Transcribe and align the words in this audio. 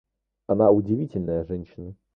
Она 0.47 0.71
удивительная 0.71 1.43
женщина. 1.45 1.95